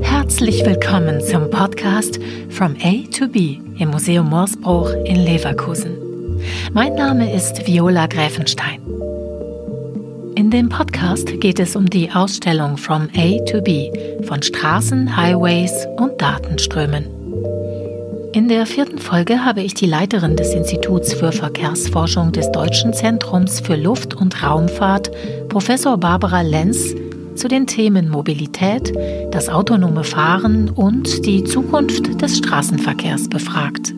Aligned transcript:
Herzlich 0.00 0.64
willkommen 0.64 1.20
zum 1.20 1.50
Podcast 1.50 2.20
From 2.50 2.76
A 2.84 3.02
to 3.10 3.26
B 3.26 3.58
im 3.80 3.90
Museum 3.90 4.30
Morsbruch 4.30 4.92
in 5.04 5.16
Leverkusen. 5.16 6.40
Mein 6.72 6.94
Name 6.94 7.34
ist 7.34 7.66
Viola 7.66 8.06
Gräfenstein. 8.06 8.80
In 10.36 10.52
dem 10.52 10.68
Podcast 10.68 11.40
geht 11.40 11.58
es 11.58 11.74
um 11.74 11.90
die 11.90 12.12
Ausstellung 12.12 12.76
From 12.76 13.08
A 13.16 13.44
to 13.50 13.60
B 13.60 13.90
von 14.22 14.40
Straßen, 14.40 15.16
Highways 15.16 15.88
und 15.96 16.22
Datenströmen. 16.22 17.19
In 18.32 18.46
der 18.46 18.64
vierten 18.64 18.98
Folge 18.98 19.44
habe 19.44 19.60
ich 19.60 19.74
die 19.74 19.86
Leiterin 19.86 20.36
des 20.36 20.54
Instituts 20.54 21.12
für 21.12 21.32
Verkehrsforschung 21.32 22.30
des 22.30 22.52
Deutschen 22.52 22.92
Zentrums 22.92 23.58
für 23.58 23.74
Luft- 23.74 24.14
und 24.14 24.40
Raumfahrt, 24.44 25.10
Professor 25.48 25.98
Barbara 25.98 26.42
Lenz, 26.42 26.94
zu 27.34 27.48
den 27.48 27.66
Themen 27.66 28.08
Mobilität, 28.08 28.92
das 29.32 29.48
autonome 29.48 30.04
Fahren 30.04 30.70
und 30.70 31.26
die 31.26 31.42
Zukunft 31.42 32.22
des 32.22 32.38
Straßenverkehrs 32.38 33.28
befragt. 33.28 33.94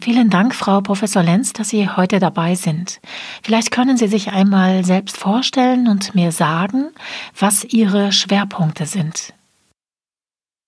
Vielen 0.00 0.30
Dank, 0.30 0.54
Frau 0.54 0.80
Professor 0.80 1.22
Lenz, 1.22 1.52
dass 1.52 1.68
Sie 1.68 1.90
heute 1.90 2.20
dabei 2.20 2.54
sind. 2.54 3.00
Vielleicht 3.42 3.70
können 3.70 3.98
Sie 3.98 4.08
sich 4.08 4.32
einmal 4.32 4.82
selbst 4.82 5.18
vorstellen 5.18 5.88
und 5.88 6.14
mir 6.14 6.32
sagen, 6.32 6.88
was 7.38 7.64
Ihre 7.64 8.12
Schwerpunkte 8.12 8.86
sind. 8.86 9.34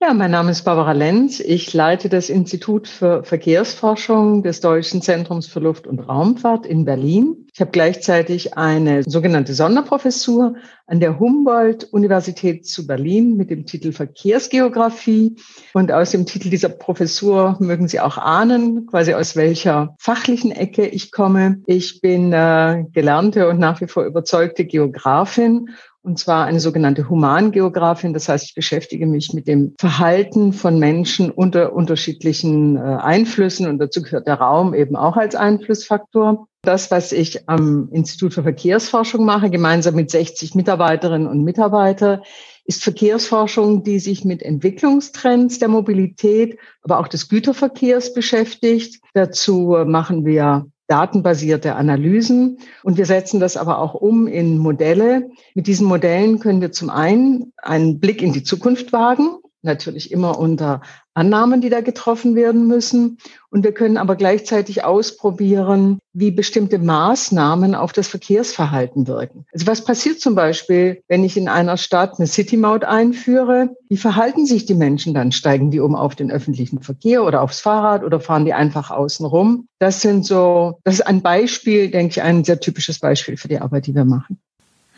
Ja, 0.07 0.15
mein 0.15 0.31
Name 0.31 0.53
ist 0.53 0.63
Barbara 0.63 0.93
Lenz. 0.93 1.41
Ich 1.41 1.75
leite 1.75 2.09
das 2.09 2.31
Institut 2.31 2.87
für 2.87 3.25
Verkehrsforschung 3.25 4.45
des 4.45 4.61
Deutschen 4.61 5.03
Zentrums 5.03 5.49
für 5.49 5.59
Luft- 5.59 5.89
und 5.89 5.99
Raumfahrt 5.99 6.65
in 6.65 6.85
Berlin. 6.85 7.49
Ich 7.53 7.61
habe 7.61 7.73
gleichzeitig 7.73 8.57
eine 8.57 9.03
sogenannte 9.03 9.53
Sonderprofessur 9.53 10.55
an 10.87 11.01
der 11.01 11.19
Humboldt-Universität 11.19 12.69
zu 12.69 12.87
Berlin 12.87 13.37
mit 13.37 13.51
dem 13.51 13.67
Titel 13.67 13.91
Verkehrsgeografie. 13.91 15.35
Und 15.75 15.91
aus 15.91 16.13
dem 16.13 16.25
Titel 16.25 16.51
dieser 16.51 16.69
Professur 16.69 17.57
mögen 17.59 17.89
Sie 17.89 17.99
auch 17.99 18.17
ahnen, 18.17 18.87
quasi 18.87 19.13
aus 19.13 19.35
welcher 19.35 19.97
fachlichen 19.99 20.53
Ecke 20.53 20.87
ich 20.87 21.11
komme. 21.11 21.63
Ich 21.67 22.01
bin 22.01 22.33
äh, 22.33 22.85
gelernte 22.93 23.49
und 23.49 23.59
nach 23.59 23.81
wie 23.81 23.89
vor 23.89 24.05
überzeugte 24.05 24.67
Geografin 24.67 25.71
und 26.07 26.21
zwar 26.21 26.47
eine 26.47 26.61
sogenannte 26.61 27.11
Humangeografin. 27.11 28.15
Das 28.15 28.29
heißt, 28.29 28.45
ich 28.45 28.55
beschäftige 28.55 29.07
mich 29.07 29.33
mit 29.33 29.49
dem 29.49 29.75
Verhalten 29.81 30.53
von 30.53 30.79
Menschen 30.79 31.33
unter 31.33 31.73
unterschiedlichen 31.73 32.77
äh, 32.77 32.81
Einflüssen 32.81 33.67
und 33.67 33.79
dazu 33.79 34.03
gehört 34.03 34.29
der 34.29 34.37
Raum 34.37 34.73
eben 34.73 34.95
auch 34.95 35.17
als 35.17 35.35
Einflussfaktor. 35.35 36.47
Das, 36.63 36.93
was 36.93 37.11
ich 37.11 37.49
am 37.49 37.89
Institut 37.91 38.35
für 38.35 38.45
Verkehrsforschung 38.45 39.25
mache, 39.25 39.51
gemeinsam 39.51 39.97
mit 39.97 40.13
60 40.13 40.55
Mitarbeiterinnen 40.55 41.27
und 41.27 41.43
Mitarbeitern, 41.43 42.21
ist 42.65 42.85
Verkehrsforschung, 42.85 43.83
die 43.83 43.99
sich 43.99 44.25
mit 44.25 44.43
Entwicklungstrends 44.43 45.59
der 45.59 45.69
Mobilität, 45.69 46.57
aber 46.83 47.01
auch 47.01 47.09
des 47.09 47.29
Güterverkehrs 47.29 48.15
beschäftigt. 48.15 49.01
Dazu 49.13 49.77
machen 49.85 50.25
wir 50.25 50.67
datenbasierte 50.87 51.75
Analysen. 51.75 52.59
Und 52.83 52.97
wir 52.97 53.07
setzen 53.07 53.41
das 53.41 53.57
aber 53.57 53.79
auch 53.79 53.95
um 53.95 54.27
in 54.27 54.59
Modelle. 54.59 55.31
Mit 55.55 55.67
diesen 55.67 55.87
Modellen 55.87 56.39
können 56.39 56.61
wir 56.61 56.73
zum 56.73 56.91
einen 56.91 57.53
einen 57.59 57.99
Blick 58.01 58.23
in 58.23 58.33
die 58.33 58.43
Zukunft 58.43 58.93
wagen, 58.93 59.39
natürlich 59.67 60.11
immer 60.11 60.39
unter 60.39 60.81
Annahmen, 61.13 61.61
die 61.61 61.71
da 61.71 61.81
getroffen 61.81 62.35
werden 62.35 62.67
müssen. 62.67 63.19
Und 63.51 63.65
wir 63.65 63.73
können 63.73 63.97
aber 63.97 64.17
gleichzeitig 64.17 64.85
ausprobieren, 64.85 65.99
wie 66.13 66.31
bestimmte 66.31 66.79
Maßnahmen 66.79 67.75
auf 67.75 67.93
das 67.93 68.09
Verkehrsverhalten 68.09 69.07
wirken. 69.07 69.47
Also 69.53 69.67
was 69.67 69.85
passiert 69.85 70.21
zum 70.21 70.35
Beispiel, 70.35 71.03
wenn 71.09 71.25
ich 71.25 71.37
in 71.37 71.49
einer 71.49 71.77
Stadt 71.77 72.19
eine 72.19 72.27
City-Maut 72.27 72.85
einführe? 72.85 73.71
Wie 73.89 73.97
verhalten 73.97 74.47
sich 74.47 74.67
die 74.67 74.75
Menschen 74.75 75.15
dann? 75.15 75.33
Steigen 75.33 75.71
die 75.71 75.81
um 75.81 75.95
auf 75.95 76.15
den 76.15 76.31
öffentlichen 76.31 76.83
Verkehr 76.83 77.25
oder 77.25 77.43
aufs 77.43 77.61
Fahrrad 77.61 78.05
oder 78.05 78.21
fahren 78.21 78.45
die 78.45 78.55
einfach 78.55 78.91
außen 78.91 79.27
rum? 79.27 79.69
Das 79.79 80.01
sind 80.01 80.25
so, 80.25 80.81
das 80.85 80.95
ist 80.95 81.07
ein 81.07 81.23
Beispiel, 81.23 81.91
denke 81.91 82.13
ich, 82.13 82.23
ein 82.23 82.45
sehr 82.45 82.61
typisches 82.61 82.99
Beispiel 82.99 83.37
für 83.37 83.49
die 83.49 83.59
Arbeit, 83.59 83.87
die 83.87 83.95
wir 83.95 84.05
machen. 84.05 84.39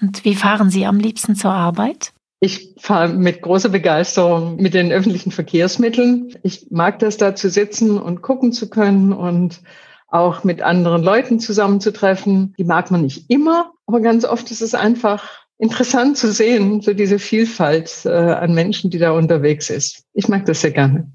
Und 0.00 0.24
wie 0.24 0.34
fahren 0.34 0.70
Sie 0.70 0.86
am 0.86 0.98
liebsten 0.98 1.34
zur 1.34 1.52
Arbeit? 1.52 2.12
Ich 2.40 2.74
fahre 2.78 3.08
mit 3.08 3.42
großer 3.42 3.68
Begeisterung 3.68 4.56
mit 4.56 4.74
den 4.74 4.92
öffentlichen 4.92 5.32
Verkehrsmitteln. 5.32 6.36
Ich 6.42 6.68
mag 6.70 7.00
das 7.00 7.16
da 7.16 7.34
zu 7.34 7.50
sitzen 7.50 7.98
und 7.98 8.22
gucken 8.22 8.52
zu 8.52 8.70
können 8.70 9.12
und 9.12 9.60
auch 10.06 10.44
mit 10.44 10.62
anderen 10.62 11.02
Leuten 11.02 11.40
zusammenzutreffen. 11.40 12.54
Die 12.56 12.64
mag 12.64 12.90
man 12.90 13.02
nicht 13.02 13.28
immer, 13.28 13.72
aber 13.86 14.00
ganz 14.00 14.24
oft 14.24 14.50
ist 14.50 14.62
es 14.62 14.74
einfach 14.74 15.28
interessant 15.58 16.16
zu 16.16 16.32
sehen, 16.32 16.80
so 16.80 16.94
diese 16.94 17.18
Vielfalt 17.18 18.04
äh, 18.04 18.10
an 18.10 18.54
Menschen, 18.54 18.90
die 18.90 18.98
da 18.98 19.10
unterwegs 19.10 19.68
ist. 19.68 20.04
Ich 20.14 20.28
mag 20.28 20.46
das 20.46 20.60
sehr 20.60 20.70
gerne. 20.70 21.10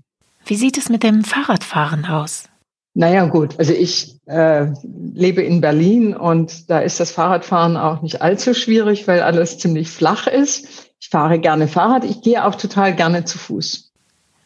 Wie 0.45 0.55
sieht 0.55 0.77
es 0.77 0.89
mit 0.89 1.03
dem 1.03 1.23
Fahrradfahren 1.23 2.05
aus? 2.05 2.49
Naja, 2.95 3.25
gut. 3.25 3.57
Also 3.57 3.73
ich 3.73 4.19
äh, 4.27 4.67
lebe 5.13 5.41
in 5.41 5.61
Berlin 5.61 6.15
und 6.15 6.69
da 6.69 6.79
ist 6.79 6.99
das 6.99 7.11
Fahrradfahren 7.11 7.77
auch 7.77 8.01
nicht 8.01 8.21
allzu 8.21 8.53
schwierig, 8.53 9.07
weil 9.07 9.21
alles 9.21 9.57
ziemlich 9.57 9.89
flach 9.89 10.27
ist. 10.27 10.82
Ich 11.03 11.09
fahre 11.09 11.37
gerne 11.37 11.67
Fahrrad. 11.67 12.05
Ich 12.05 12.21
gehe 12.21 12.45
auch 12.45 12.55
total 12.55 12.95
gerne 12.95 13.25
zu 13.25 13.37
Fuß. 13.37 13.91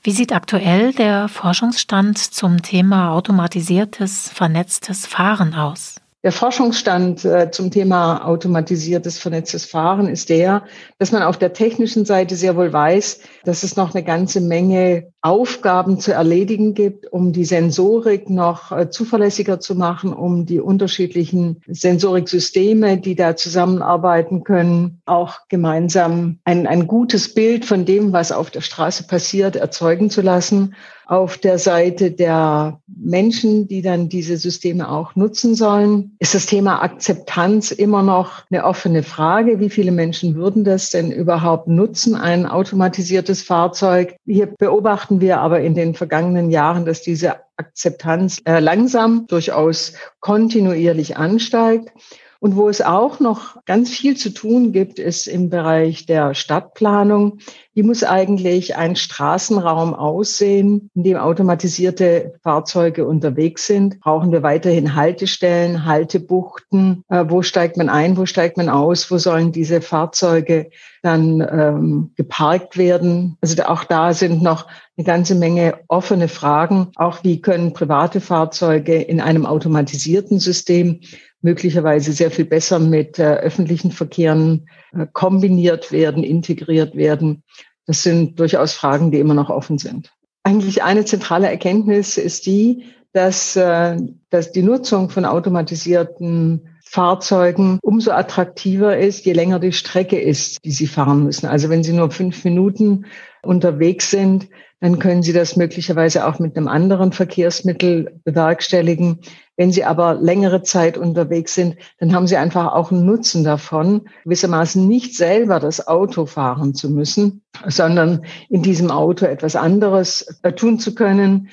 Wie 0.01 0.11
sieht 0.11 0.33
aktuell 0.33 0.91
der 0.91 1.27
Forschungsstand 1.27 2.17
zum 2.17 2.63
Thema 2.63 3.11
automatisiertes, 3.11 4.31
vernetztes 4.33 5.05
Fahren 5.05 5.53
aus? 5.53 6.01
Der 6.23 6.31
Forschungsstand 6.31 7.23
äh, 7.25 7.51
zum 7.51 7.69
Thema 7.69 8.25
automatisiertes, 8.25 9.19
vernetztes 9.19 9.65
Fahren 9.65 10.07
ist 10.07 10.29
der, 10.29 10.63
dass 10.97 11.11
man 11.11 11.21
auf 11.21 11.37
der 11.37 11.53
technischen 11.53 12.05
Seite 12.05 12.35
sehr 12.35 12.55
wohl 12.55 12.73
weiß, 12.73 13.19
dass 13.45 13.61
es 13.61 13.75
noch 13.75 13.93
eine 13.93 14.03
ganze 14.03 14.41
Menge 14.41 15.13
Aufgaben 15.27 15.99
zu 15.99 16.13
erledigen 16.13 16.73
gibt, 16.73 17.11
um 17.11 17.33
die 17.33 17.43
Sensorik 17.43 18.29
noch 18.29 18.71
äh, 18.71 18.89
zuverlässiger 18.89 19.59
zu 19.59 19.75
machen, 19.75 20.13
um 20.13 20.45
die 20.45 20.61
unterschiedlichen 20.61 21.61
Sensoriksysteme, 21.67 22.97
die 22.97 23.15
da 23.15 23.35
zusammenarbeiten 23.35 24.45
können, 24.45 25.01
auch 25.05 25.39
gemeinsam 25.49 26.39
ein, 26.45 26.65
ein 26.65 26.87
gutes 26.87 27.33
Bild 27.33 27.65
von 27.65 27.83
dem, 27.83 28.13
was 28.13 28.31
auf 28.31 28.51
der 28.51 28.61
Straße 28.61 29.03
passiert, 29.03 29.57
erzeugen 29.57 30.09
zu 30.09 30.21
lassen 30.21 30.73
auf 31.07 31.37
der 31.37 31.57
Seite 31.57 32.11
der 32.11 32.81
Menschen, 32.87 33.67
die 33.67 33.81
dann 33.81 34.09
diese 34.09 34.35
Systeme 34.35 34.89
auch 34.89 35.15
nutzen 35.15 35.55
sollen, 35.55 36.17
ist 36.19 36.35
das 36.35 36.47
Thema 36.47 36.83
Akzeptanz 36.83 37.71
immer 37.71 38.03
noch 38.03 38.43
eine 38.51 38.65
offene 38.65 39.03
Frage. 39.03 39.61
Wie 39.61 39.69
viele 39.69 39.91
Menschen 39.91 40.35
würden 40.35 40.65
das 40.65 40.89
denn 40.89 41.11
überhaupt 41.11 41.69
nutzen, 41.69 42.15
ein 42.15 42.45
automatisiertes 42.45 43.41
Fahrzeug? 43.41 44.17
Hier 44.25 44.47
beobachten 44.47 45.16
wir 45.21 45.39
aber 45.39 45.61
in 45.61 45.75
den 45.75 45.93
vergangenen 45.93 46.49
Jahren, 46.49 46.85
dass 46.85 47.01
diese 47.01 47.35
Akzeptanz 47.57 48.41
äh, 48.45 48.59
langsam, 48.59 49.27
durchaus 49.27 49.93
kontinuierlich 50.19 51.17
ansteigt. 51.17 51.91
Und 52.39 52.55
wo 52.55 52.69
es 52.69 52.81
auch 52.81 53.19
noch 53.19 53.63
ganz 53.65 53.89
viel 53.89 54.15
zu 54.15 54.33
tun 54.33 54.71
gibt, 54.71 54.99
ist 54.99 55.27
im 55.27 55.49
Bereich 55.49 56.05
der 56.05 56.33
Stadtplanung. 56.33 57.39
Wie 57.73 57.83
muss 57.83 58.03
eigentlich 58.03 58.75
ein 58.75 58.95
Straßenraum 58.95 59.93
aussehen, 59.93 60.89
in 60.95 61.03
dem 61.03 61.17
automatisierte 61.17 62.33
Fahrzeuge 62.41 63.05
unterwegs 63.05 63.67
sind? 63.67 63.99
Brauchen 63.99 64.31
wir 64.31 64.41
weiterhin 64.41 64.95
Haltestellen, 64.95 65.85
Haltebuchten? 65.85 67.03
Äh, 67.09 67.25
wo 67.27 67.43
steigt 67.43 67.77
man 67.77 67.89
ein? 67.89 68.17
Wo 68.17 68.25
steigt 68.25 68.57
man 68.57 68.69
aus? 68.69 69.11
Wo 69.11 69.17
sollen 69.17 69.51
diese 69.51 69.81
Fahrzeuge 69.81 70.71
dann 71.03 71.41
ähm, 71.41 72.11
geparkt 72.15 72.77
werden? 72.77 73.37
Also 73.41 73.61
auch 73.63 73.83
da 73.83 74.13
sind 74.13 74.41
noch 74.41 74.65
eine 74.97 75.05
ganze 75.05 75.35
Menge 75.35 75.79
offene 75.87 76.27
Fragen. 76.27 76.91
Auch 76.95 77.23
wie 77.23 77.41
können 77.41 77.73
private 77.73 78.21
Fahrzeuge 78.21 78.95
in 78.95 79.21
einem 79.21 79.45
automatisierten 79.45 80.39
System 80.39 81.01
möglicherweise 81.41 82.11
sehr 82.11 82.31
viel 82.31 82.45
besser 82.45 82.79
mit 82.79 83.19
äh, 83.19 83.35
öffentlichen 83.35 83.91
Verkehren 83.91 84.67
äh, 84.93 85.05
kombiniert 85.13 85.91
werden, 85.91 86.23
integriert 86.23 86.95
werden. 86.95 87.43
Das 87.85 88.03
sind 88.03 88.39
durchaus 88.39 88.73
Fragen, 88.73 89.11
die 89.11 89.19
immer 89.19 89.33
noch 89.33 89.49
offen 89.49 89.77
sind. 89.77 90.11
Eigentlich 90.43 90.83
eine 90.83 91.05
zentrale 91.05 91.47
Erkenntnis 91.47 92.17
ist 92.17 92.45
die, 92.45 92.85
dass, 93.13 93.55
äh, 93.55 93.97
dass 94.29 94.51
die 94.51 94.63
Nutzung 94.63 95.09
von 95.09 95.25
automatisierten 95.25 96.69
Fahrzeugen 96.83 97.79
umso 97.81 98.11
attraktiver 98.11 98.97
ist, 98.97 99.25
je 99.25 99.33
länger 99.33 99.59
die 99.59 99.73
Strecke 99.73 100.19
ist, 100.19 100.63
die 100.63 100.71
sie 100.71 100.87
fahren 100.87 101.23
müssen. 101.23 101.45
Also 101.47 101.69
wenn 101.69 101.83
sie 101.83 101.93
nur 101.93 102.11
fünf 102.11 102.43
Minuten 102.45 103.05
unterwegs 103.43 104.09
sind, 104.09 104.47
dann 104.79 104.99
können 104.99 105.23
Sie 105.23 105.33
das 105.33 105.55
möglicherweise 105.55 106.27
auch 106.27 106.37
mit 106.39 106.55
einem 106.55 106.67
anderen 106.67 107.11
Verkehrsmittel 107.11 108.19
bewerkstelligen. 108.23 109.19
Wenn 109.55 109.71
Sie 109.71 109.83
aber 109.83 110.13
längere 110.15 110.61
Zeit 110.61 110.97
unterwegs 110.99 111.55
sind, 111.55 111.77
dann 111.99 112.13
haben 112.13 112.27
Sie 112.27 112.37
einfach 112.37 112.73
auch 112.73 112.91
einen 112.91 113.05
Nutzen 113.05 113.43
davon, 113.43 114.07
gewissermaßen 114.23 114.87
nicht 114.87 115.15
selber 115.15 115.59
das 115.59 115.87
Auto 115.87 116.27
fahren 116.27 116.75
zu 116.75 116.91
müssen, 116.91 117.41
sondern 117.65 118.23
in 118.49 118.61
diesem 118.61 118.91
Auto 118.91 119.25
etwas 119.25 119.55
anderes 119.55 120.39
tun 120.55 120.77
zu 120.79 120.93
können, 120.93 121.49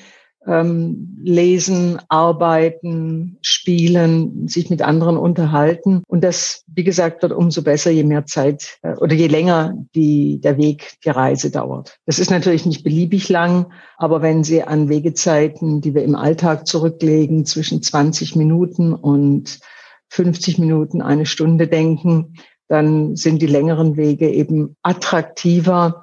ähm, 0.46 1.18
lesen, 1.22 1.98
arbeiten, 2.08 3.38
spielen, 3.42 4.46
sich 4.48 4.70
mit 4.70 4.82
anderen 4.82 5.16
unterhalten. 5.16 6.02
Und 6.06 6.22
das, 6.22 6.64
wie 6.66 6.84
gesagt, 6.84 7.22
wird 7.22 7.32
umso 7.32 7.62
besser, 7.62 7.90
je 7.90 8.04
mehr 8.04 8.26
Zeit 8.26 8.78
äh, 8.82 8.94
oder 8.96 9.14
je 9.14 9.26
länger 9.26 9.74
die, 9.94 10.40
der 10.40 10.56
Weg, 10.58 10.96
die 11.04 11.10
Reise 11.10 11.50
dauert. 11.50 11.98
Das 12.06 12.18
ist 12.18 12.30
natürlich 12.30 12.66
nicht 12.66 12.84
beliebig 12.84 13.28
lang, 13.28 13.66
aber 13.96 14.22
wenn 14.22 14.44
Sie 14.44 14.62
an 14.62 14.88
Wegezeiten, 14.88 15.80
die 15.80 15.94
wir 15.94 16.02
im 16.02 16.16
Alltag 16.16 16.66
zurücklegen, 16.66 17.46
zwischen 17.46 17.82
20 17.82 18.36
Minuten 18.36 18.92
und 18.92 19.60
50 20.08 20.58
Minuten, 20.58 21.02
eine 21.02 21.26
Stunde 21.26 21.66
denken, 21.66 22.34
dann 22.68 23.16
sind 23.16 23.42
die 23.42 23.46
längeren 23.46 23.96
Wege 23.96 24.30
eben 24.30 24.76
attraktiver 24.82 26.02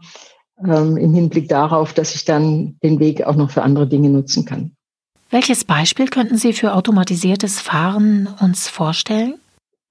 ähm, 0.65 0.97
im 0.97 1.13
Hinblick 1.13 1.49
darauf, 1.49 1.93
dass 1.93 2.15
ich 2.15 2.25
dann 2.25 2.77
den 2.83 2.99
Weg 2.99 3.23
auch 3.23 3.35
noch 3.35 3.51
für 3.51 3.61
andere 3.63 3.87
Dinge 3.87 4.09
nutzen 4.09 4.45
kann. 4.45 4.71
Welches 5.29 5.63
Beispiel 5.63 6.07
könnten 6.07 6.37
Sie 6.37 6.53
für 6.53 6.73
automatisiertes 6.73 7.61
Fahren 7.61 8.27
uns 8.41 8.67
vorstellen? 8.67 9.35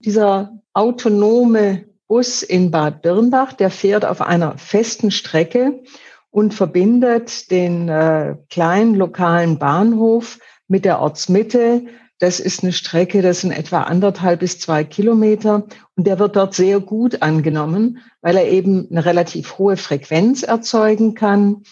Dieser 0.00 0.52
autonome 0.74 1.86
Bus 2.08 2.42
in 2.42 2.70
Bad 2.70 3.02
Birnbach, 3.02 3.52
der 3.52 3.70
fährt 3.70 4.04
auf 4.04 4.20
einer 4.20 4.58
festen 4.58 5.10
Strecke 5.10 5.82
und 6.30 6.54
verbindet 6.54 7.50
den 7.50 7.88
äh, 7.88 8.36
kleinen 8.50 8.94
lokalen 8.94 9.58
Bahnhof 9.58 10.38
mit 10.68 10.84
der 10.84 11.00
Ortsmitte 11.00 11.84
das 12.20 12.38
ist 12.38 12.62
eine 12.62 12.72
Strecke, 12.72 13.22
das 13.22 13.40
sind 13.40 13.50
etwa 13.50 13.82
anderthalb 13.82 14.40
bis 14.40 14.60
zwei 14.60 14.84
Kilometer 14.84 15.64
und 15.96 16.06
der 16.06 16.18
wird 16.18 16.36
dort 16.36 16.54
sehr 16.54 16.78
gut 16.78 17.22
angenommen, 17.22 17.98
weil 18.20 18.36
er 18.36 18.46
eben 18.46 18.86
eine 18.90 19.04
relativ 19.04 19.58
hohe 19.58 19.78
Frequenz 19.78 20.42
erzeugen 20.42 21.14
kann, 21.14 21.62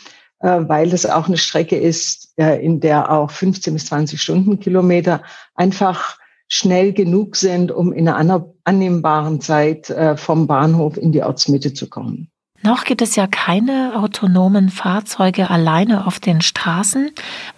äh, 0.41 0.61
weil 0.62 0.89
das 0.89 1.05
auch 1.05 1.29
eine 1.29 1.37
Strecke 1.37 1.77
ist, 1.77 2.33
äh, 2.39 2.65
in 2.65 2.81
der 2.81 3.12
auch 3.12 3.31
15 3.31 3.75
bis 3.75 3.87
20 3.87 4.21
Stundenkilometer 4.21 5.23
einfach 5.55 6.19
schnell 6.49 6.94
genug 6.94 7.37
sind, 7.37 7.71
um 7.71 7.93
in 7.93 8.09
einer 8.09 8.47
annehmbaren 8.65 9.43
Zeit 9.43 9.91
äh, 9.91 10.17
vom 10.17 10.47
Bahnhof 10.47 10.97
in 10.97 11.12
die 11.12 11.23
Ortsmitte 11.23 11.75
zu 11.75 11.91
kommen. 11.91 12.31
Noch 12.62 12.85
gibt 12.85 13.03
es 13.03 13.17
ja 13.17 13.27
keine 13.27 13.93
autonomen 13.97 14.71
Fahrzeuge 14.71 15.51
alleine 15.51 16.06
auf 16.06 16.19
den 16.21 16.41
Straßen. 16.41 17.11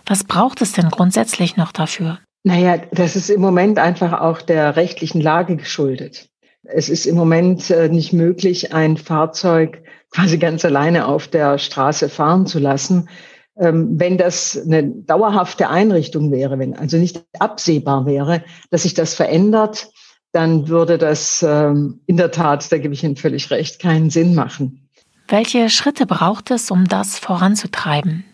Was 0.06 0.24
braucht 0.24 0.60
es 0.60 0.72
denn 0.72 0.90
grundsätzlich 0.90 1.56
noch 1.56 1.70
dafür? 1.70 2.18
Naja, 2.42 2.78
das 2.92 3.16
ist 3.16 3.28
im 3.30 3.40
Moment 3.40 3.78
einfach 3.78 4.20
auch 4.20 4.40
der 4.40 4.76
rechtlichen 4.76 5.20
Lage 5.20 5.56
geschuldet. 5.56 6.28
Es 6.62 6.88
ist 6.88 7.06
im 7.06 7.16
Moment 7.16 7.70
äh, 7.70 7.88
nicht 7.88 8.12
möglich, 8.12 8.72
ein 8.72 8.96
Fahrzeug 8.96 9.82
quasi 10.10 10.38
ganz 10.38 10.64
alleine 10.64 11.06
auf 11.06 11.28
der 11.28 11.58
Straße 11.58 12.08
fahren 12.08 12.46
zu 12.46 12.58
lassen. 12.58 13.08
Ähm, 13.58 13.98
wenn 13.98 14.18
das 14.18 14.58
eine 14.64 14.88
dauerhafte 14.88 15.68
Einrichtung 15.68 16.30
wäre, 16.30 16.58
wenn 16.58 16.74
also 16.74 16.96
nicht 16.96 17.22
absehbar 17.38 18.06
wäre, 18.06 18.42
dass 18.70 18.82
sich 18.82 18.94
das 18.94 19.14
verändert, 19.14 19.90
dann 20.32 20.68
würde 20.68 20.96
das 20.96 21.44
ähm, 21.46 22.00
in 22.06 22.16
der 22.16 22.30
Tat, 22.30 22.70
da 22.70 22.78
gebe 22.78 22.94
ich 22.94 23.04
Ihnen 23.04 23.16
völlig 23.16 23.50
recht, 23.50 23.80
keinen 23.80 24.10
Sinn 24.10 24.34
machen. 24.34 24.88
Welche 25.28 25.68
Schritte 25.70 26.06
braucht 26.06 26.50
es, 26.50 26.70
um 26.70 26.86
das 26.88 27.18
voranzutreiben? 27.18 28.24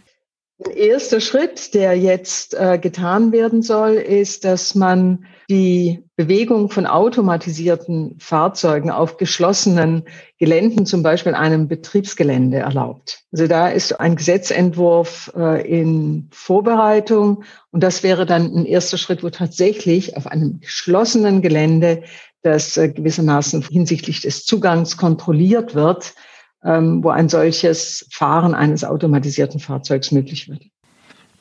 Ein 0.64 0.70
erster 0.72 1.20
Schritt, 1.20 1.74
der 1.74 1.98
jetzt 1.98 2.54
äh, 2.54 2.78
getan 2.78 3.30
werden 3.30 3.60
soll, 3.60 3.92
ist, 3.94 4.44
dass 4.44 4.74
man 4.74 5.26
die 5.50 6.02
Bewegung 6.16 6.70
von 6.70 6.86
automatisierten 6.86 8.16
Fahrzeugen 8.18 8.90
auf 8.90 9.18
geschlossenen 9.18 10.04
Geländen, 10.38 10.86
zum 10.86 11.02
Beispiel 11.02 11.34
einem 11.34 11.68
Betriebsgelände, 11.68 12.56
erlaubt. 12.56 13.24
Also 13.32 13.46
da 13.46 13.68
ist 13.68 14.00
ein 14.00 14.16
Gesetzentwurf 14.16 15.30
äh, 15.36 15.68
in 15.68 16.30
Vorbereitung 16.32 17.44
und 17.70 17.82
das 17.82 18.02
wäre 18.02 18.24
dann 18.24 18.50
ein 18.54 18.64
erster 18.64 18.96
Schritt, 18.96 19.22
wo 19.22 19.28
tatsächlich 19.28 20.16
auf 20.16 20.26
einem 20.26 20.60
geschlossenen 20.60 21.42
Gelände, 21.42 22.02
das 22.42 22.78
äh, 22.78 22.88
gewissermaßen 22.88 23.60
hinsichtlich 23.60 24.22
des 24.22 24.46
Zugangs 24.46 24.96
kontrolliert 24.96 25.74
wird, 25.74 26.14
wo 26.62 27.10
ein 27.10 27.28
solches 27.28 28.08
Fahren 28.10 28.54
eines 28.54 28.84
automatisierten 28.84 29.60
Fahrzeugs 29.60 30.10
möglich 30.10 30.48
wird. 30.48 30.62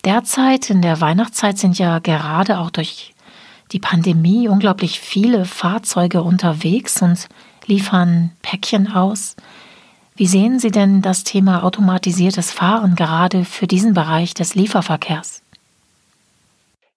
Derzeit 0.04 0.70
in 0.70 0.82
der 0.82 1.02
Weihnachtszeit 1.02 1.58
sind 1.58 1.80
ja 1.80 2.00
gerade 2.00 2.60
auch 2.60 2.70
durch 2.70 3.16
die 3.72 3.80
Pandemie 3.80 4.48
unglaublich 4.48 5.00
viele 5.00 5.46
Fahrzeuge 5.46 6.22
unterwegs 6.22 7.02
und 7.02 7.28
liefern 7.66 8.32
Päckchen 8.44 8.92
aus. 8.92 9.36
Wie 10.16 10.28
sehen 10.28 10.60
Sie 10.60 10.72
denn 10.72 11.02
das 11.02 11.24
Thema 11.24 11.64
automatisiertes 11.64 12.52
Fahren 12.52 12.96
gerade 12.96 13.44
für 13.44 13.68
diesen 13.68 13.94
Bereich 13.94 14.34
des 14.34 14.56
Lieferverkehrs? 14.56 15.42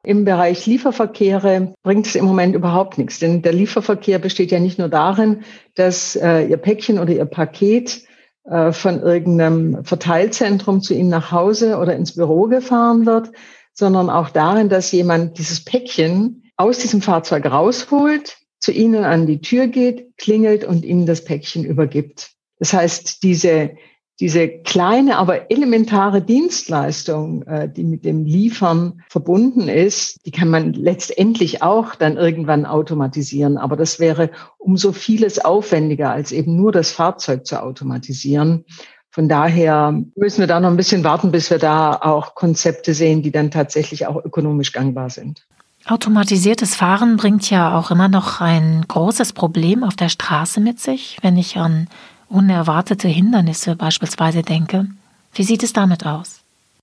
Im 0.08 0.24
Bereich 0.24 0.64
Lieferverkehre 0.64 1.74
bringt 1.82 2.06
es 2.06 2.14
im 2.14 2.24
Moment 2.24 2.54
überhaupt 2.54 2.96
nichts, 2.96 3.18
denn 3.18 3.42
der 3.42 3.52
Lieferverkehr 3.52 4.18
besteht 4.18 4.50
ja 4.50 4.58
nicht 4.58 4.78
nur 4.78 4.88
darin, 4.88 5.44
dass 5.74 6.16
äh, 6.16 6.46
Ihr 6.46 6.56
Päckchen 6.56 6.98
oder 6.98 7.12
Ihr 7.12 7.26
Paket 7.26 8.04
äh, 8.44 8.72
von 8.72 9.02
irgendeinem 9.02 9.84
Verteilzentrum 9.84 10.80
zu 10.80 10.94
Ihnen 10.94 11.10
nach 11.10 11.30
Hause 11.30 11.76
oder 11.76 11.94
ins 11.94 12.14
Büro 12.14 12.44
gefahren 12.44 13.04
wird, 13.04 13.32
sondern 13.74 14.08
auch 14.08 14.30
darin, 14.30 14.70
dass 14.70 14.92
jemand 14.92 15.36
dieses 15.36 15.62
Päckchen 15.62 16.50
aus 16.56 16.78
diesem 16.78 17.02
Fahrzeug 17.02 17.44
rausholt, 17.44 18.38
zu 18.60 18.72
Ihnen 18.72 19.04
an 19.04 19.26
die 19.26 19.42
Tür 19.42 19.66
geht, 19.66 20.16
klingelt 20.16 20.64
und 20.64 20.86
Ihnen 20.86 21.04
das 21.04 21.22
Päckchen 21.22 21.64
übergibt. 21.64 22.30
Das 22.58 22.72
heißt, 22.72 23.22
diese 23.22 23.72
diese 24.20 24.48
kleine, 24.48 25.16
aber 25.16 25.50
elementare 25.50 26.20
Dienstleistung, 26.20 27.42
äh, 27.44 27.68
die 27.68 27.84
mit 27.84 28.04
dem 28.04 28.24
Liefern 28.24 29.02
verbunden 29.08 29.68
ist, 29.68 30.26
die 30.26 30.32
kann 30.32 30.48
man 30.48 30.72
letztendlich 30.72 31.62
auch 31.62 31.94
dann 31.94 32.16
irgendwann 32.16 32.66
automatisieren. 32.66 33.58
Aber 33.58 33.76
das 33.76 34.00
wäre 34.00 34.30
um 34.58 34.76
so 34.76 34.92
vieles 34.92 35.44
aufwendiger, 35.44 36.10
als 36.10 36.32
eben 36.32 36.56
nur 36.56 36.72
das 36.72 36.90
Fahrzeug 36.90 37.46
zu 37.46 37.62
automatisieren. 37.62 38.64
Von 39.10 39.28
daher 39.28 40.00
müssen 40.16 40.40
wir 40.40 40.46
da 40.46 40.60
noch 40.60 40.70
ein 40.70 40.76
bisschen 40.76 41.04
warten, 41.04 41.30
bis 41.30 41.50
wir 41.50 41.58
da 41.58 41.94
auch 41.94 42.34
Konzepte 42.34 42.94
sehen, 42.94 43.22
die 43.22 43.30
dann 43.30 43.50
tatsächlich 43.50 44.06
auch 44.06 44.24
ökonomisch 44.24 44.72
gangbar 44.72 45.10
sind. 45.10 45.46
Automatisiertes 45.86 46.74
Fahren 46.74 47.16
bringt 47.16 47.48
ja 47.50 47.78
auch 47.78 47.90
immer 47.90 48.08
noch 48.08 48.40
ein 48.40 48.84
großes 48.86 49.32
Problem 49.32 49.84
auf 49.84 49.96
der 49.96 50.08
Straße 50.08 50.60
mit 50.60 50.80
sich, 50.80 51.18
wenn 51.22 51.36
ich 51.36 51.56
an 51.56 51.88
unerwartete 52.28 53.08
Hindernisse 53.08 53.76
beispielsweise 53.76 54.42
denke. 54.42 54.86
Wie 55.32 55.42
sieht 55.42 55.62
es 55.62 55.72
damit 55.72 56.06
aus? 56.06 56.40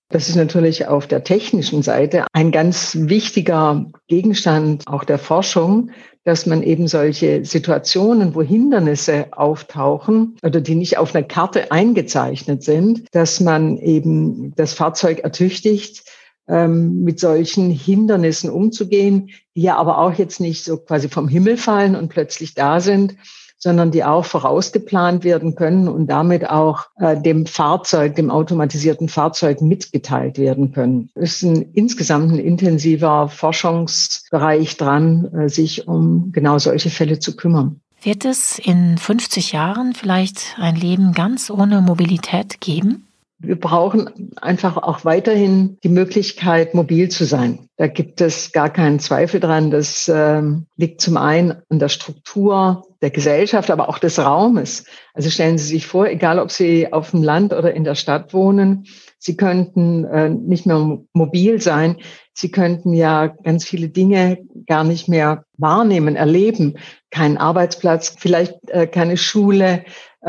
Das 0.09 0.29
ist 0.29 0.35
natürlich 0.35 0.87
auf 0.87 1.07
der 1.07 1.23
technischen 1.23 1.81
Seite 1.81 2.25
ein 2.31 2.51
ganz 2.51 2.95
wichtiger 2.99 3.85
Gegenstand 4.07 4.83
auch 4.87 5.03
der 5.03 5.17
Forschung, 5.17 5.89
dass 6.23 6.45
man 6.45 6.63
eben 6.63 6.87
solche 6.87 7.43
Situationen, 7.43 8.35
wo 8.35 8.41
Hindernisse 8.41 9.27
auftauchen 9.31 10.37
oder 10.43 10.61
die 10.61 10.75
nicht 10.75 10.97
auf 10.97 11.13
einer 11.13 11.25
Karte 11.25 11.71
eingezeichnet 11.71 12.63
sind, 12.63 13.05
dass 13.11 13.39
man 13.39 13.77
eben 13.77 14.53
das 14.55 14.73
Fahrzeug 14.73 15.19
ertüchtigt, 15.19 16.03
ähm, 16.47 17.03
mit 17.03 17.19
solchen 17.19 17.71
Hindernissen 17.71 18.49
umzugehen, 18.49 19.29
die 19.55 19.63
ja 19.63 19.77
aber 19.77 19.97
auch 19.97 20.13
jetzt 20.13 20.39
nicht 20.39 20.63
so 20.63 20.77
quasi 20.77 21.09
vom 21.09 21.27
Himmel 21.27 21.57
fallen 21.57 21.95
und 21.95 22.09
plötzlich 22.09 22.53
da 22.53 22.79
sind, 22.79 23.15
sondern 23.57 23.91
die 23.91 24.03
auch 24.03 24.25
vorausgeplant 24.25 25.23
werden 25.23 25.55
können 25.55 25.87
und 25.87 26.07
damit 26.07 26.49
auch 26.49 26.85
äh, 26.97 27.19
dem 27.19 27.45
Fahrzeug, 27.45 28.15
dem 28.15 28.29
automatisierten 28.29 29.09
Fahrzeug 29.09 29.61
mitgeteilt 29.61 30.37
werden 30.37 30.71
können. 30.71 31.09
Es 31.15 31.37
ist 31.37 31.43
ein, 31.43 31.61
insgesamt 31.73 32.31
ein 32.31 32.39
intensiver 32.39 33.29
Forschungsbereich 33.29 34.77
dran, 34.77 35.25
äh, 35.33 35.49
sich 35.49 35.87
um 35.87 36.31
genau 36.31 36.59
solche 36.59 36.89
Fälle 36.89 37.19
zu 37.19 37.35
kümmern. 37.35 37.81
Wird 38.01 38.23
es 38.23 38.59
in 38.59 38.99
50 38.99 39.53
Jahren 39.53 39.95
vielleicht 39.95 40.57
ein 40.59 40.75
Leben 40.75 41.13
ganz 41.13 41.49
ohne 41.49 41.81
Mobilität 41.81 42.61
geben? 42.61 43.07
Wir 43.47 43.59
brauchen 43.59 44.31
einfach 44.41 44.77
auch 44.77 45.05
weiterhin 45.05 45.77
die 45.83 45.89
Möglichkeit, 45.89 46.73
mobil 46.73 47.09
zu 47.09 47.25
sein. 47.25 47.69
Da 47.77 47.87
gibt 47.87 48.21
es 48.21 48.51
gar 48.51 48.69
keinen 48.69 48.99
Zweifel 48.99 49.39
dran. 49.39 49.71
Das 49.71 50.07
äh, 50.07 50.41
liegt 50.77 51.01
zum 51.01 51.17
einen 51.17 51.61
an 51.69 51.79
der 51.79 51.89
Struktur 51.89 52.83
der 53.01 53.09
Gesellschaft, 53.09 53.69
aber 53.69 53.89
auch 53.89 53.99
des 53.99 54.19
Raumes. 54.19 54.85
Also 55.13 55.29
stellen 55.29 55.57
Sie 55.57 55.67
sich 55.67 55.85
vor, 55.85 56.07
egal 56.07 56.39
ob 56.39 56.51
Sie 56.51 56.91
auf 56.91 57.11
dem 57.11 57.23
Land 57.23 57.53
oder 57.53 57.73
in 57.73 57.83
der 57.83 57.95
Stadt 57.95 58.33
wohnen, 58.33 58.85
Sie 59.25 59.37
könnten 59.37 60.05
äh, 60.05 60.29
nicht 60.29 60.65
mehr 60.67 60.99
mobil 61.13 61.59
sein. 61.59 61.97
Sie 62.33 62.51
könnten 62.51 62.93
ja 62.93 63.27
ganz 63.27 63.65
viele 63.65 63.89
Dinge 63.89 64.37
gar 64.67 64.83
nicht 64.83 65.07
mehr 65.07 65.45
wahrnehmen, 65.57 66.15
erleben. 66.15 66.77
Keinen 67.09 67.37
Arbeitsplatz, 67.37 68.15
vielleicht 68.19 68.69
äh, 68.69 68.85
keine 68.87 69.17
Schule, 69.17 69.83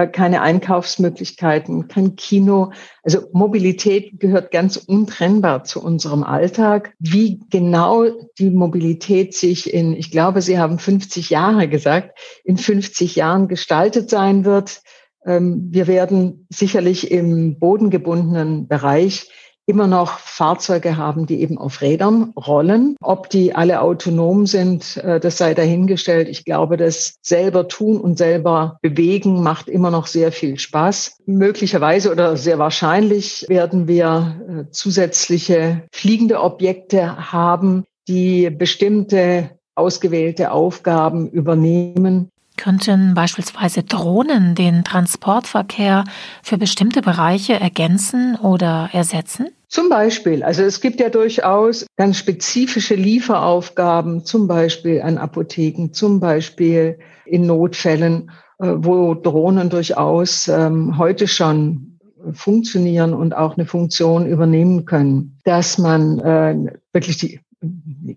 keine 0.04 0.42
Einkaufsmöglichkeiten, 0.42 1.88
kein 1.88 2.16
Kino. 2.16 2.72
Also 3.02 3.28
Mobilität 3.32 4.20
gehört 4.20 4.50
ganz 4.50 4.76
untrennbar 4.76 5.64
zu 5.64 5.82
unserem 5.82 6.22
Alltag. 6.22 6.92
Wie 6.98 7.40
genau 7.50 8.04
die 8.38 8.50
Mobilität 8.50 9.32
sich 9.34 9.72
in, 9.72 9.94
ich 9.94 10.10
glaube, 10.10 10.42
Sie 10.42 10.58
haben 10.58 10.78
50 10.78 11.30
Jahre 11.30 11.68
gesagt, 11.68 12.18
in 12.44 12.58
50 12.58 13.16
Jahren 13.16 13.48
gestaltet 13.48 14.10
sein 14.10 14.44
wird. 14.44 14.82
Ähm, 15.24 15.68
wir 15.70 15.86
werden 15.86 16.46
sicherlich 16.50 17.10
im 17.10 17.58
bodengebundenen 17.58 18.68
Bereich 18.68 19.30
immer 19.66 19.88
noch 19.88 20.18
Fahrzeuge 20.18 20.96
haben, 20.96 21.26
die 21.26 21.40
eben 21.40 21.58
auf 21.58 21.82
Rädern 21.82 22.32
rollen. 22.36 22.96
Ob 23.00 23.28
die 23.28 23.54
alle 23.54 23.80
autonom 23.80 24.46
sind, 24.46 24.96
äh, 24.98 25.20
das 25.20 25.38
sei 25.38 25.54
dahingestellt. 25.54 26.28
Ich 26.28 26.44
glaube, 26.44 26.76
das 26.76 27.16
selber 27.22 27.68
tun 27.68 28.00
und 28.00 28.16
selber 28.16 28.78
bewegen 28.80 29.42
macht 29.42 29.68
immer 29.68 29.90
noch 29.90 30.06
sehr 30.06 30.30
viel 30.32 30.58
Spaß. 30.58 31.18
Möglicherweise 31.26 32.12
oder 32.12 32.36
sehr 32.36 32.58
wahrscheinlich 32.58 33.44
werden 33.48 33.88
wir 33.88 34.40
äh, 34.48 34.70
zusätzliche 34.70 35.82
fliegende 35.92 36.40
Objekte 36.40 37.32
haben, 37.32 37.84
die 38.08 38.50
bestimmte 38.50 39.50
ausgewählte 39.74 40.52
Aufgaben 40.52 41.28
übernehmen. 41.28 42.30
Könnten 42.56 43.12
beispielsweise 43.14 43.82
Drohnen 43.82 44.54
den 44.54 44.82
Transportverkehr 44.82 46.04
für 46.42 46.56
bestimmte 46.56 47.02
Bereiche 47.02 47.60
ergänzen 47.60 48.36
oder 48.36 48.88
ersetzen? 48.92 49.48
Zum 49.68 49.88
Beispiel, 49.88 50.44
also 50.44 50.62
es 50.62 50.80
gibt 50.80 51.00
ja 51.00 51.08
durchaus 51.08 51.86
ganz 51.96 52.18
spezifische 52.18 52.94
Lieferaufgaben, 52.94 54.24
zum 54.24 54.46
Beispiel 54.46 55.02
an 55.02 55.18
Apotheken, 55.18 55.92
zum 55.92 56.20
Beispiel 56.20 56.98
in 57.24 57.46
Notfällen, 57.46 58.30
äh, 58.58 58.68
wo 58.76 59.14
Drohnen 59.14 59.68
durchaus 59.68 60.46
ähm, 60.46 60.98
heute 60.98 61.26
schon 61.26 61.98
funktionieren 62.32 63.12
und 63.12 63.34
auch 63.34 63.56
eine 63.56 63.66
Funktion 63.66 64.26
übernehmen 64.26 64.84
können, 64.84 65.38
dass 65.44 65.78
man 65.78 66.20
äh, 66.20 66.72
wirklich 66.92 67.18
die 67.18 67.40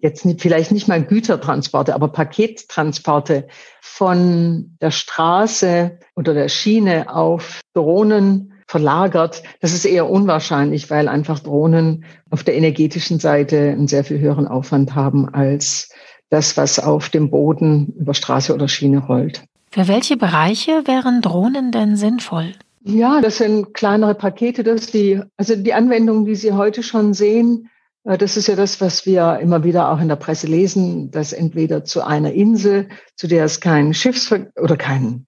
jetzt 0.01 0.27
vielleicht 0.39 0.71
nicht 0.71 0.87
mal 0.87 1.03
Gütertransporte, 1.03 1.95
aber 1.95 2.09
Pakettransporte 2.09 3.47
von 3.81 4.77
der 4.81 4.91
Straße 4.91 5.97
oder 6.15 6.33
der 6.33 6.49
Schiene 6.49 7.13
auf 7.13 7.61
Drohnen 7.73 8.53
verlagert. 8.69 9.41
Das 9.61 9.73
ist 9.73 9.83
eher 9.83 10.07
unwahrscheinlich, 10.07 10.91
weil 10.91 11.07
einfach 11.07 11.39
Drohnen 11.39 12.05
auf 12.29 12.43
der 12.43 12.55
energetischen 12.55 13.19
Seite 13.19 13.57
einen 13.57 13.87
sehr 13.87 14.03
viel 14.03 14.19
höheren 14.19 14.47
Aufwand 14.47 14.93
haben 14.93 15.27
als 15.27 15.89
das, 16.29 16.55
was 16.55 16.77
auf 16.77 17.09
dem 17.09 17.31
Boden 17.31 17.95
über 17.97 18.13
Straße 18.13 18.53
oder 18.53 18.67
Schiene 18.67 18.99
rollt. 18.99 19.43
Für 19.71 19.87
welche 19.87 20.17
Bereiche 20.17 20.83
wären 20.85 21.21
Drohnen 21.21 21.71
denn 21.71 21.95
sinnvoll? 21.95 22.53
Ja, 22.83 23.21
das 23.21 23.39
sind 23.39 23.73
kleinere 23.73 24.13
Pakete, 24.13 24.63
dass 24.63 24.87
die, 24.87 25.19
also 25.35 25.55
die 25.55 25.73
Anwendungen, 25.73 26.25
die 26.25 26.35
Sie 26.35 26.53
heute 26.53 26.83
schon 26.83 27.15
sehen, 27.15 27.69
äh, 28.03 28.19
das 28.19 28.37
ist 28.37 28.47
ja 28.47 28.55
das, 28.55 28.79
was 28.81 29.07
wir 29.07 29.39
immer 29.39 29.63
wieder 29.63 29.89
auch 29.89 29.99
in 29.99 30.09
der 30.09 30.15
Presse 30.15 30.45
lesen, 30.45 31.09
dass 31.09 31.33
entweder 31.33 31.85
zu 31.85 32.05
einer 32.05 32.33
Insel, 32.33 32.87
zu 33.15 33.25
der 33.25 33.45
es 33.45 33.61
keinen 33.61 33.95
Schiffsverkehr 33.95 34.51
oder 34.61 34.77
keinen 34.77 35.25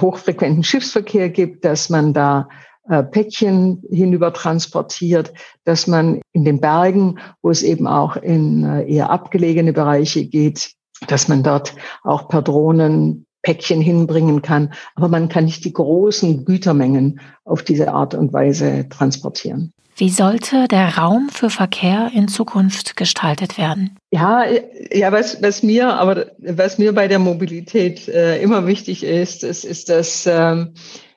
hochfrequenten 0.00 0.62
Schiffsverkehr 0.62 1.30
gibt, 1.30 1.64
dass 1.64 1.88
man 1.88 2.12
da 2.12 2.48
äh, 2.88 3.02
Päckchen 3.02 3.82
hinüber 3.90 4.32
transportiert, 4.32 5.32
dass 5.64 5.86
man 5.86 6.20
in 6.32 6.44
den 6.44 6.60
Bergen, 6.60 7.18
wo 7.40 7.50
es 7.50 7.62
eben 7.62 7.86
auch 7.86 8.16
in 8.16 8.64
äh, 8.64 8.90
eher 8.90 9.10
abgelegene 9.10 9.72
Bereiche 9.72 10.24
geht, 10.26 10.72
dass 11.06 11.28
man 11.28 11.42
dort 11.42 11.74
auch 12.02 12.28
per 12.28 12.42
Drohnen 12.42 13.26
Päckchen 13.42 13.80
hinbringen 13.80 14.42
kann. 14.42 14.72
Aber 14.94 15.08
man 15.08 15.28
kann 15.28 15.44
nicht 15.44 15.64
die 15.64 15.72
großen 15.72 16.44
Gütermengen 16.44 17.20
auf 17.44 17.62
diese 17.62 17.92
Art 17.92 18.14
und 18.14 18.32
Weise 18.32 18.88
transportieren. 18.88 19.72
Wie 19.96 20.08
sollte 20.08 20.68
der 20.68 20.96
Raum 20.96 21.28
für 21.30 21.50
Verkehr 21.50 22.10
in 22.14 22.26
Zukunft 22.26 22.96
gestaltet 22.96 23.58
werden? 23.58 23.98
Ja, 24.10 24.44
ja, 24.90 25.12
was, 25.12 25.42
was 25.42 25.62
mir, 25.62 25.92
aber 25.94 26.26
was 26.38 26.78
mir 26.78 26.94
bei 26.94 27.08
der 27.08 27.18
Mobilität 27.18 28.08
äh, 28.08 28.40
immer 28.40 28.66
wichtig 28.66 29.04
ist, 29.04 29.44
ist, 29.44 29.64
ist, 29.64 29.90
dass 29.90 30.26
ähm, 30.26 30.72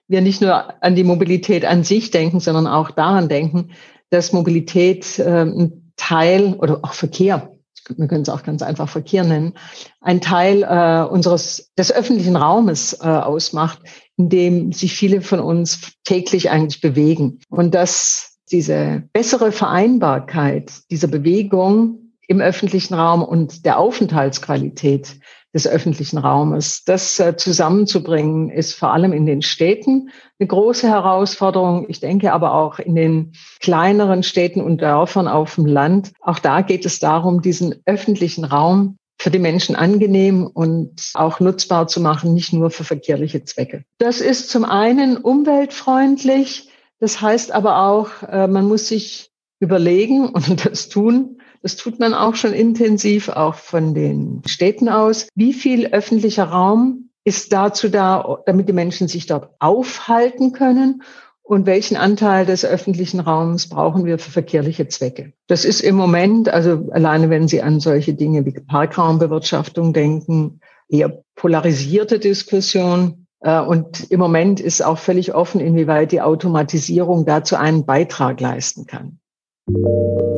wir 0.07 0.21
nicht 0.21 0.41
nur 0.41 0.83
an 0.83 0.95
die 0.95 1.03
Mobilität 1.03 1.65
an 1.65 1.83
sich 1.83 2.11
denken, 2.11 2.39
sondern 2.39 2.67
auch 2.67 2.91
daran 2.91 3.29
denken, 3.29 3.71
dass 4.09 4.33
Mobilität 4.33 5.19
äh, 5.19 5.41
ein 5.41 5.91
Teil 5.97 6.53
oder 6.55 6.79
auch 6.83 6.93
Verkehr, 6.93 7.51
wir 7.95 8.07
können 8.07 8.23
es 8.23 8.29
auch 8.29 8.43
ganz 8.43 8.61
einfach 8.61 8.89
Verkehr 8.89 9.23
nennen, 9.23 9.53
ein 10.01 10.21
Teil 10.21 10.63
äh, 10.63 11.07
unseres 11.07 11.71
des 11.77 11.91
öffentlichen 11.91 12.35
Raumes 12.35 12.93
äh, 12.93 13.07
ausmacht, 13.07 13.79
in 14.17 14.29
dem 14.29 14.71
sich 14.71 14.93
viele 14.93 15.21
von 15.21 15.39
uns 15.39 15.93
täglich 16.03 16.49
eigentlich 16.49 16.81
bewegen. 16.81 17.39
Und 17.49 17.75
dass 17.75 18.37
diese 18.51 19.03
bessere 19.13 19.51
Vereinbarkeit 19.51 20.71
dieser 20.91 21.07
Bewegung 21.07 22.13
im 22.27 22.41
öffentlichen 22.41 22.93
Raum 22.93 23.23
und 23.23 23.65
der 23.65 23.77
Aufenthaltsqualität 23.77 25.19
des 25.55 25.67
öffentlichen 25.67 26.17
Raumes. 26.17 26.83
Das 26.83 27.17
äh, 27.17 27.37
zusammenzubringen 27.37 28.49
ist 28.49 28.73
vor 28.73 28.91
allem 28.91 29.13
in 29.13 29.25
den 29.25 29.41
Städten 29.41 30.09
eine 30.37 30.47
große 30.47 30.87
Herausforderung. 30.87 31.85
Ich 31.87 32.01
denke 32.01 32.33
aber 32.33 32.53
auch 32.53 32.77
in 32.77 32.93
den 32.93 33.31
kleineren 33.61 34.21
Städten 34.21 34.59
und 34.59 34.81
Dörfern 34.81 35.29
auf 35.29 35.55
dem 35.55 35.65
Land. 35.65 36.11
Auch 36.19 36.39
da 36.39 36.59
geht 36.59 36.85
es 36.85 36.99
darum, 36.99 37.41
diesen 37.41 37.75
öffentlichen 37.85 38.43
Raum 38.43 38.97
für 39.17 39.31
die 39.31 39.39
Menschen 39.39 39.77
angenehm 39.77 40.45
und 40.45 41.11
auch 41.13 41.39
nutzbar 41.39 41.87
zu 41.87 42.01
machen, 42.01 42.33
nicht 42.33 42.51
nur 42.51 42.69
für 42.69 42.83
verkehrliche 42.83 43.45
Zwecke. 43.45 43.85
Das 43.97 44.19
ist 44.19 44.49
zum 44.49 44.65
einen 44.65 45.15
umweltfreundlich. 45.15 46.69
Das 46.99 47.21
heißt 47.21 47.53
aber 47.53 47.85
auch, 47.87 48.09
äh, 48.27 48.47
man 48.47 48.67
muss 48.67 48.89
sich 48.89 49.31
überlegen 49.61 50.27
und 50.27 50.65
das 50.65 50.89
tun, 50.89 51.34
das 51.65 51.77
tut 51.77 51.99
man 51.99 52.13
auch 52.13 52.35
schon 52.35 52.53
intensiv, 52.53 53.27
auch 53.27 53.55
von 53.55 53.95
den 53.95 54.43
Städten 54.45 54.87
aus. 54.87 55.29
Wie 55.33 55.51
viel 55.51 55.87
öffentlicher 55.87 56.43
Raum 56.43 57.09
ist 57.23 57.51
dazu 57.53 57.89
da, 57.89 58.37
damit 58.45 58.69
die 58.69 58.73
Menschen 58.73 59.07
sich 59.07 59.25
dort 59.25 59.49
aufhalten 59.57 60.51
können? 60.51 61.01
Und 61.41 61.65
welchen 61.65 61.97
Anteil 61.97 62.45
des 62.45 62.65
öffentlichen 62.65 63.19
Raums 63.19 63.67
brauchen 63.67 64.05
wir 64.05 64.19
für 64.19 64.29
verkehrliche 64.29 64.89
Zwecke? 64.89 65.33
Das 65.47 65.65
ist 65.65 65.81
im 65.81 65.95
Moment, 65.95 66.49
also 66.49 66.87
alleine 66.91 67.31
wenn 67.31 67.47
Sie 67.47 67.63
an 67.63 67.79
solche 67.79 68.13
Dinge 68.13 68.45
wie 68.45 68.51
Parkraumbewirtschaftung 68.51 69.91
denken, 69.91 70.59
eher 70.87 71.23
polarisierte 71.33 72.19
Diskussion. 72.19 73.25
Äh, 73.39 73.59
und 73.59 74.11
im 74.11 74.19
Moment 74.19 74.59
ist 74.59 74.85
auch 74.85 74.99
völlig 74.99 75.33
offen, 75.33 75.61
inwieweit 75.61 76.11
die 76.11 76.21
Automatisierung 76.21 77.25
dazu 77.25 77.55
einen 77.55 77.87
Beitrag 77.87 78.39
leisten 78.39 78.85
kann. 78.85 79.17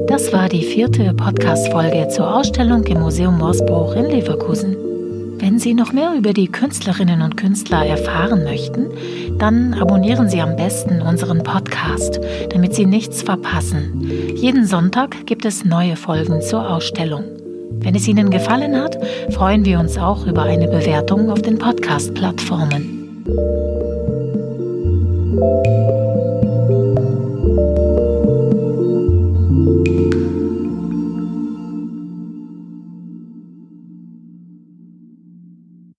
Das 0.08 0.32
war 0.32 0.48
die 0.48 0.64
vierte 0.64 1.14
Podcast-Folge 1.14 2.08
zur 2.08 2.34
Ausstellung 2.34 2.86
im 2.86 3.02
Museum 3.02 3.38
Morsbruch 3.38 3.94
in 3.96 4.06
Leverkusen. 4.06 4.78
Wenn 5.38 5.60
Sie 5.60 5.74
noch 5.74 5.92
mehr 5.92 6.14
über 6.18 6.32
die 6.32 6.48
Künstlerinnen 6.48 7.22
und 7.22 7.36
Künstler 7.36 7.86
erfahren 7.86 8.46
möchten, 8.46 8.88
dann 9.38 9.74
abonnieren 9.74 10.30
Sie 10.30 10.40
am 10.40 10.56
besten 10.56 11.02
unseren 11.02 11.44
Podcast, 11.44 12.22
damit 12.52 12.74
Sie 12.74 12.86
nichts 12.86 13.22
verpassen. 13.22 14.10
Jeden 14.36 14.66
Sonntag 14.66 15.26
gibt 15.26 15.44
es 15.44 15.66
neue 15.66 15.98
Folgen 15.98 16.42
zur 16.42 16.70
Ausstellung. 16.70 17.26
Wenn 17.82 17.96
es 17.96 18.08
Ihnen 18.08 18.30
gefallen 18.30 18.82
hat, 18.82 18.98
freuen 19.32 19.66
wir 19.66 19.82
uns 19.82 19.98
auch 19.98 20.26
über 20.26 20.44
eine 20.44 20.70
Bewertung 20.70 21.30
auf 21.30 21.42
den 21.42 21.58
Podcast-Plattformen. 21.58 22.94